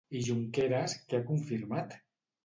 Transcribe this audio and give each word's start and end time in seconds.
I 0.19 0.19
Junqueras 0.27 0.95
què 1.11 1.19
ha 1.19 1.25
confirmat? 1.27 1.93